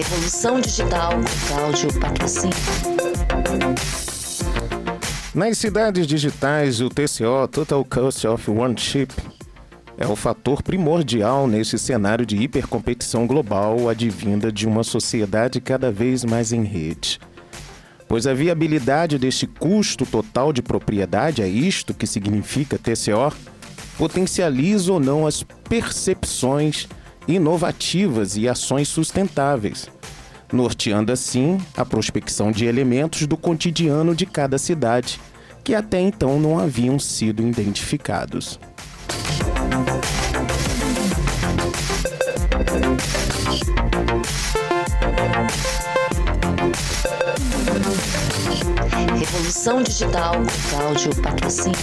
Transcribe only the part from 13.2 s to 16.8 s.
global advinda de uma sociedade cada vez mais em